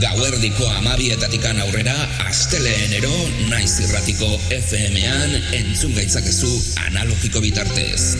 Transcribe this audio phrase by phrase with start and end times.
[0.00, 1.94] Gauerdiko amabietatikan aurrera,
[2.26, 3.12] asteleenero
[3.50, 4.26] naiz irratiko
[4.56, 6.50] FM-an entzun gaitzakezu
[6.86, 8.16] analogiko bitartez.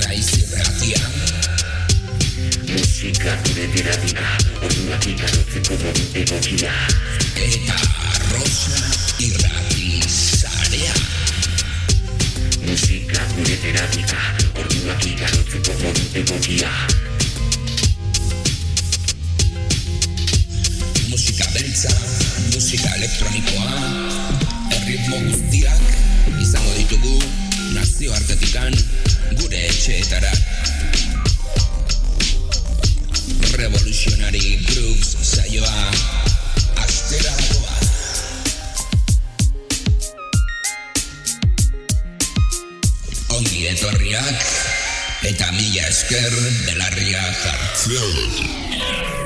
[0.00, 1.02] Naiz irratia.
[2.72, 6.74] Musika gure terapia, orduak ikarotzeko modu egokia.
[7.50, 7.78] Eta
[8.32, 8.91] Rosa
[13.42, 14.18] gure terapia,
[14.60, 16.68] orduak ikarotzeko modu egokia.
[21.10, 21.90] Musika beltza,
[22.54, 23.80] musika elektronikoa,
[24.78, 27.16] erritmo guztiak izango ditugu
[27.74, 28.78] nazioartetikan
[29.40, 30.32] gure etxeetara.
[33.58, 35.90] Revolutionary Grooves saioa
[36.86, 37.34] astera
[43.52, 44.44] Ongi etorriak
[45.28, 49.21] eta mila esker belarria jartzen.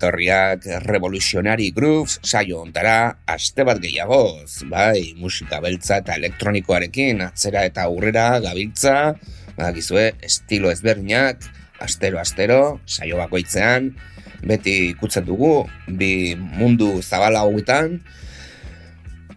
[0.00, 7.84] Etorriak Revolutionary Grooves saio ontara aste bat gehiagoz, bai, musika beltza eta elektronikoarekin atzera eta
[7.84, 9.12] aurrera gabiltza,
[9.58, 11.44] badakizue, estilo ezberdinak,
[11.84, 13.92] astero-astero, saio bakoitzean,
[14.40, 18.00] beti ikutzen dugu, bi mundu zabala hauetan,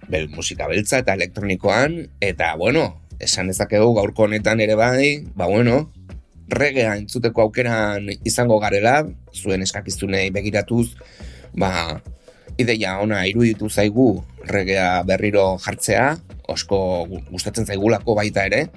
[0.07, 5.89] bel musika beltza eta elektronikoan, eta bueno, esan dezakegu gaurko honetan ere bai, ba bueno,
[6.53, 9.01] regea entzuteko aukeran izango garela,
[9.33, 10.93] zuen eskakizunei begiratuz,
[11.57, 12.01] ba,
[12.57, 16.17] ideia ona iruditu zaigu regea berriro jartzea,
[16.53, 16.79] osko
[17.09, 18.67] gu- gustatzen zaigulako baita ere,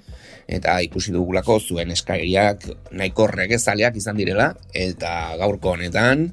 [0.48, 6.30] eta ikusi dugulako zuen eskariak nahiko regezaleak izan direla, eta gaurko honetan,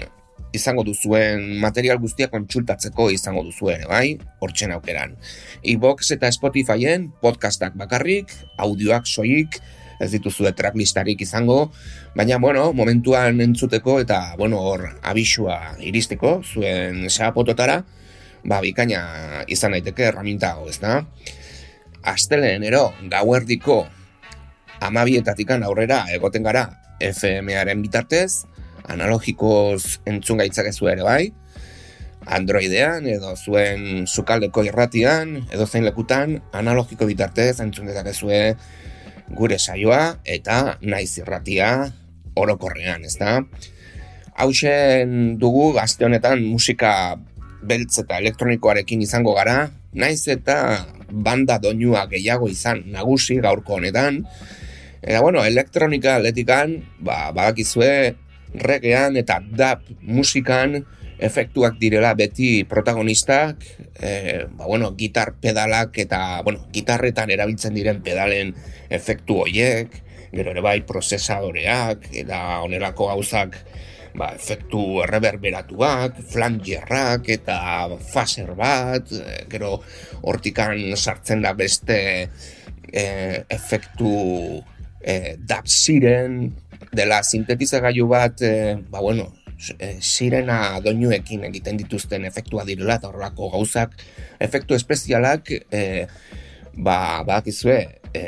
[0.55, 4.17] izango duzuen material guztia kontsultatzeko izango duzue ere, bai?
[4.41, 5.15] Hortzen aukeran.
[5.61, 9.59] iBox eta Spotifyen podcastak bakarrik, audioak soilik,
[9.99, 11.71] ez dituzue tracklistarik izango,
[12.15, 17.83] baina, bueno, momentuan entzuteko eta, bueno, hor, abisua iristeko, zuen seapototara,
[18.43, 21.01] ba, bikaina izan daiteke erraminta hau, ez da?
[22.07, 23.81] Asteleenero, gauerdiko
[24.85, 26.69] amabietatikan aurrera egoten gara
[27.03, 28.45] FM-aren bitartez,
[28.89, 31.23] analogikoz entzun gaitzakezu ere bai,
[32.29, 38.55] Androidean edo zuen sukaldeko irratian edo zein lekutan analogiko bitartez entzun dezakezue
[39.39, 41.69] gure saioa eta naiz irratia
[42.39, 43.39] orokorrean, ezta?
[44.39, 46.91] Hauxen dugu gazte honetan musika
[47.61, 54.23] beltz eta elektronikoarekin izango gara, naiz eta banda doinua gehiago izan nagusi gaurko honetan.
[55.01, 58.15] Eta bueno, elektronika atletikan, ba, badakizue
[58.59, 60.81] regean eta dub musikan
[61.19, 63.63] efektuak direla beti protagonistak,
[63.99, 68.55] e, ba, bueno, gitar pedalak eta, bueno, gitarretan erabiltzen diren pedalen
[68.89, 69.99] efektu hoiek,
[70.31, 73.57] gero ere bai prozesadoreak, eta onelako gauzak
[74.19, 77.59] ba, efektu reverberatuak, flangerrak eta
[78.11, 79.77] faser bat, e, gero
[80.27, 81.99] hortikan sartzen da beste
[82.91, 83.03] e,
[83.49, 84.13] efektu
[84.99, 86.41] e, dub ziren,
[86.95, 89.31] dela sintetizagailu bat, e, ba bueno,
[89.99, 93.95] sirena doinuekin egiten dituzten efektua direla eta horrelako gauzak,
[94.39, 95.83] efektu espezialak, e,
[96.79, 97.79] ba, bakizue,
[98.15, 98.23] e,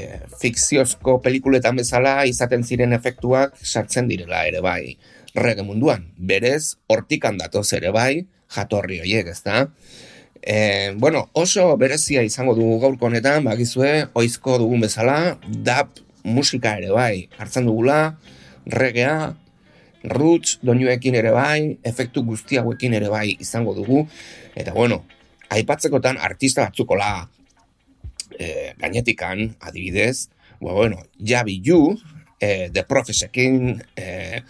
[0.00, 4.96] e, fikziozko pelikuletan bezala izaten ziren efektuak sartzen direla ere bai
[5.34, 6.08] rege munduan.
[6.16, 9.66] Berez, hortikan datoz ere bai, jatorri horiek, ez da?
[10.40, 16.90] E, bueno, oso berezia izango dugu gaurko honetan, bakizue, oizko dugun bezala, dap musika ere
[16.94, 18.16] bai, hartzen dugula,
[18.66, 19.34] regea,
[20.04, 24.06] roots, doinuekin ere bai, efektu guzti hauekin ere bai izango dugu,
[24.56, 25.04] eta bueno,
[25.52, 27.28] aipatzekotan artista batzukola
[28.40, 30.30] e, gainetikan, adibidez,
[30.62, 32.00] ba, bueno, Javi Yu,
[32.40, 34.40] e, The Profesekin, e,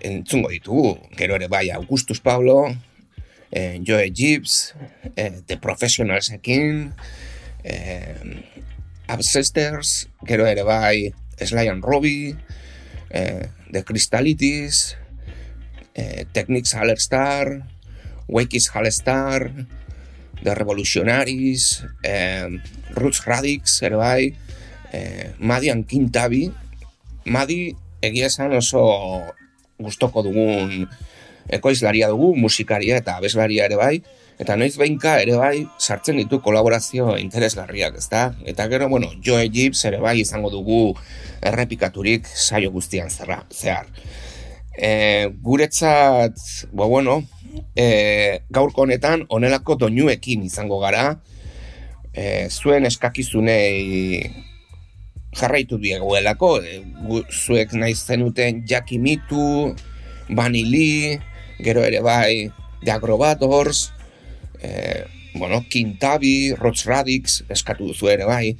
[0.00, 2.72] entzungo ditugu, gero ere bai Augustus Pablo,
[3.52, 4.72] e, Joe Gibbs,
[5.14, 6.94] e, The Professionalsekin,
[7.62, 7.76] e,
[9.08, 12.36] Absesters, gero ere bai Sly and Robbie,
[13.10, 14.96] eh, The Crystallities,
[15.94, 17.64] eh, Technics Hallerstar,
[18.28, 19.66] Wakis Hallerstar,
[20.42, 22.48] The Revolutionaries, eh,
[22.94, 24.34] Roots Radix, ere bai,
[24.92, 26.46] eh, Madi and Kintabi,
[27.26, 28.84] Madi egia esan oso
[29.78, 30.88] gustoko dugun
[31.48, 33.96] ekoizlaria dugu, musikaria eta abeslaria ere bai,
[34.38, 38.28] Eta noiz behinka ere bai sartzen ditu kolaborazio interesgarriak, ezta?
[38.46, 40.94] Eta gero, bueno, Joe Gibbs ere bai izango dugu
[41.42, 43.90] errepikaturik saio guztian zerra, zehar.
[44.78, 46.38] E, guretzat,
[46.70, 47.18] bo, bueno,
[47.76, 51.18] e, gaurko honetan onelako doinuekin izango gara,
[52.12, 54.30] e, zuen eskakizunei
[55.36, 56.80] jarraitu diegoelako, e,
[57.30, 59.74] zuek naiz zenuten Jackie Mitu,
[60.28, 61.18] Vanili,
[61.62, 62.50] gero ere bai,
[62.84, 63.92] The Agrobators,
[64.62, 65.04] e,
[65.34, 68.56] bueno, Kintabi, Rots Radix, eskatu duzu ere bai,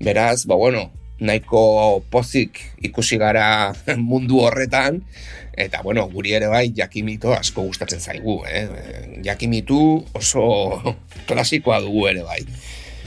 [0.00, 0.90] beraz, ba, bueno,
[1.20, 3.72] nahiko pozik ikusi gara
[4.10, 5.02] mundu horretan,
[5.52, 8.66] eta, bueno, guri ere bai, jakimito asko gustatzen zaigu, eh?
[9.24, 9.80] jakimitu
[10.16, 10.44] oso
[11.28, 12.40] klasikoa dugu ere bai.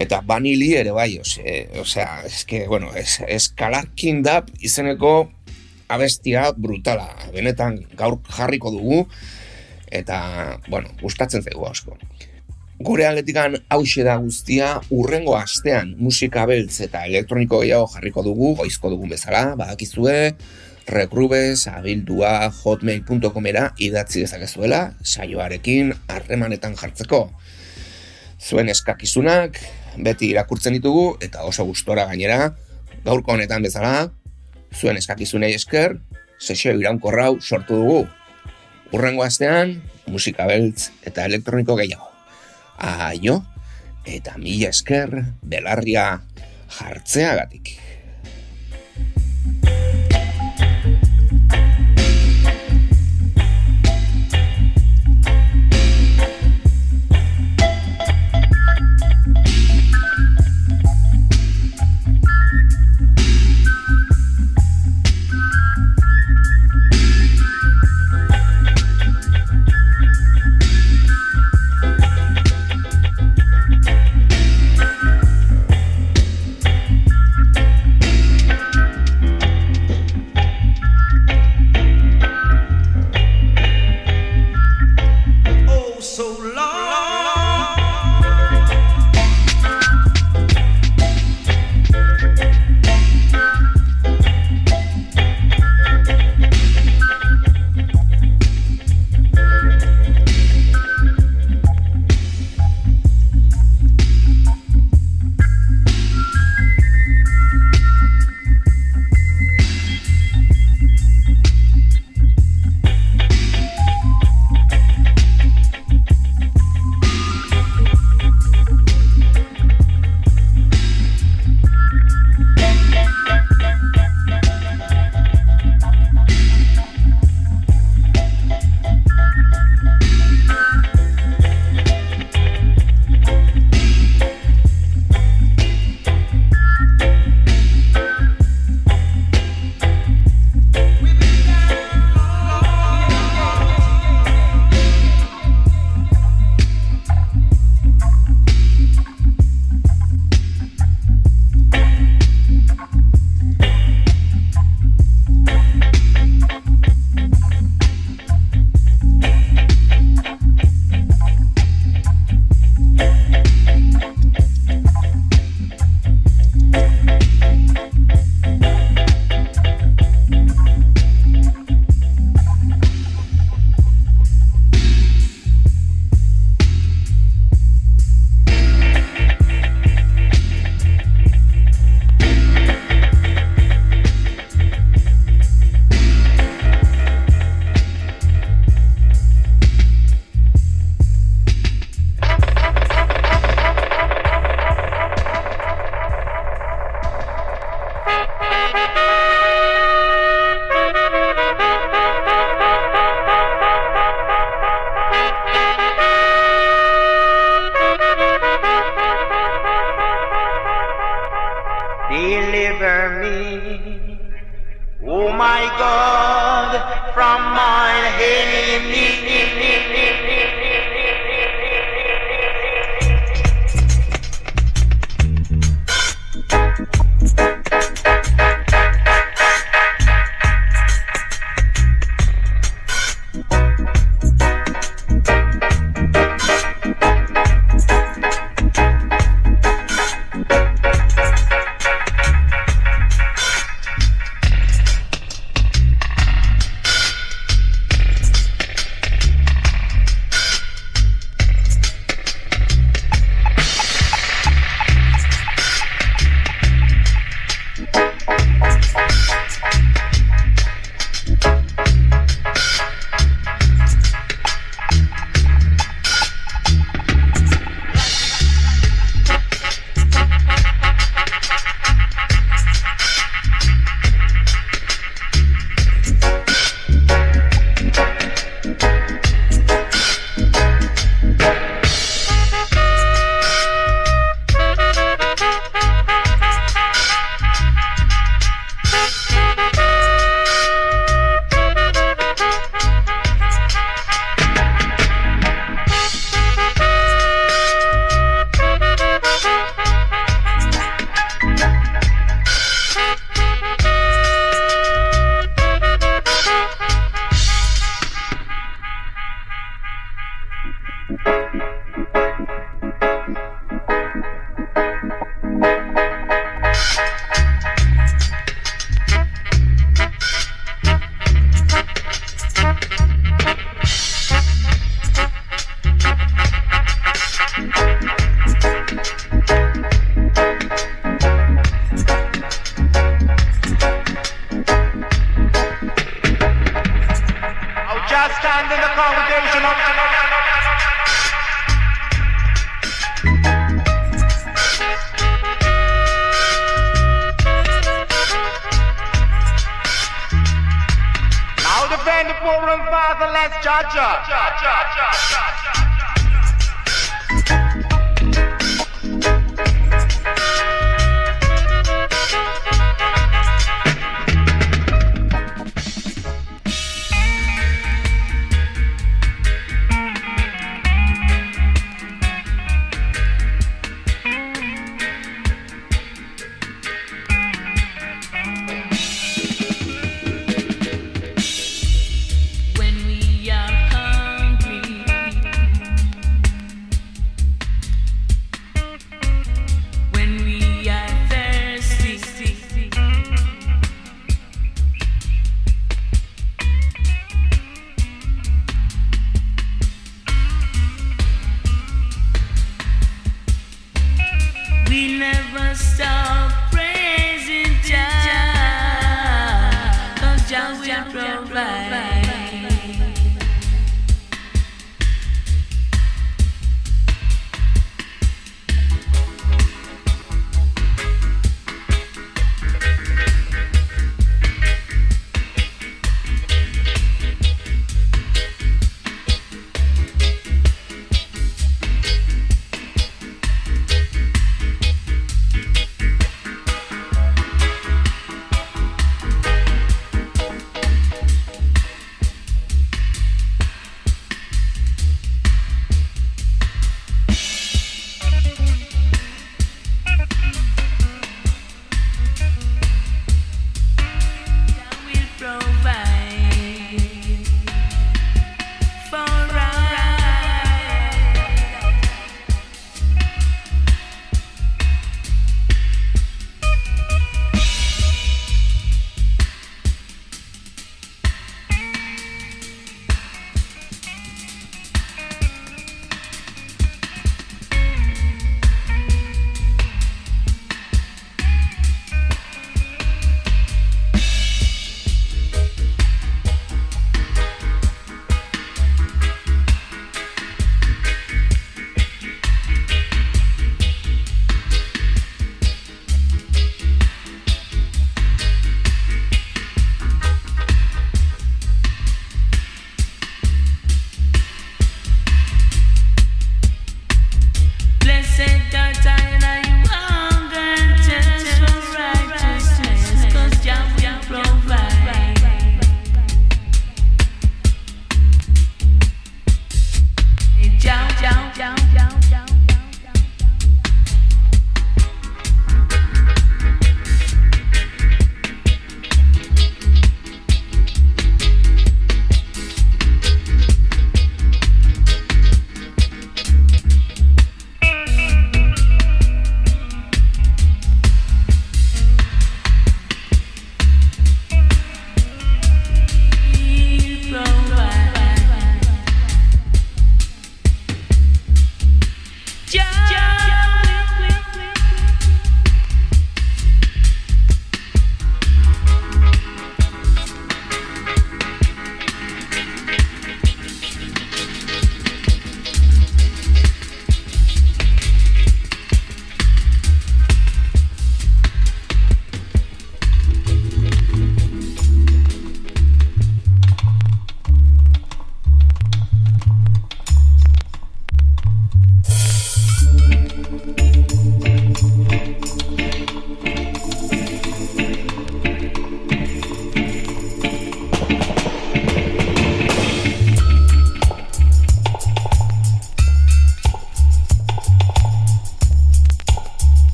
[0.00, 5.30] Eta banili ere bai, ose, osea, eske, bueno, es, eskalarkin dap izeneko
[5.88, 9.04] abestia brutala, benetan gaur jarriko dugu,
[9.94, 11.96] eta, bueno, gustatzen zaigu asko.
[12.82, 18.88] Gure atletikan hause da guztia, urrengo astean musika beltz eta elektroniko gehiago jarriko dugu, goizko
[18.90, 20.34] dugun bezala, badakizue,
[20.90, 27.28] rekrubez, abildua, hotmail.comera idatzi dezakezuela, saioarekin harremanetan jartzeko.
[28.42, 29.60] Zuen eskakizunak,
[30.02, 32.56] beti irakurtzen ditugu, eta oso gustora gainera,
[33.04, 34.08] gaurko honetan bezala,
[34.74, 35.94] zuen eskakizunei esker,
[36.42, 38.02] sesio iraunkorrau sortu dugu.
[38.90, 39.78] Urrengo astean,
[40.10, 42.13] musika beltz eta elektroniko gehiago
[42.78, 43.42] aio,
[44.04, 45.10] eta mila esker
[45.42, 46.20] belarria
[46.78, 47.74] jartzeagatik.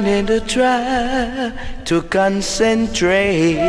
[0.00, 3.68] down in the trap to concentrate.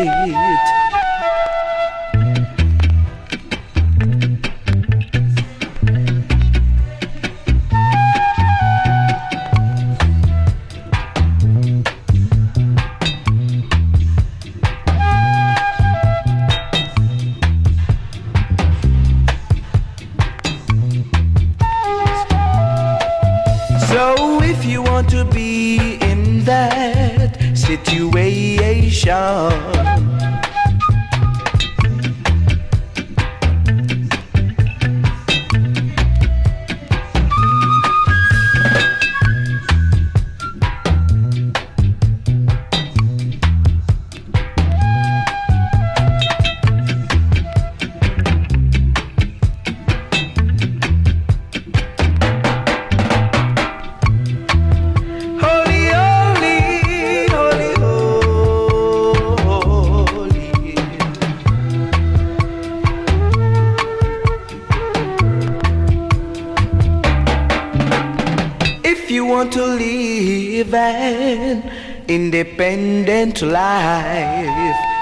[69.10, 71.72] If you want to live an
[72.08, 74.99] independent life.